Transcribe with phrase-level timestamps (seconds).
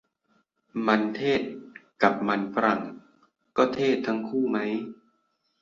[0.87, 1.41] มันเทศ
[2.01, 2.81] กับมันฝรั่ง
[3.57, 4.57] ก็เทศทั้งคู่ไหม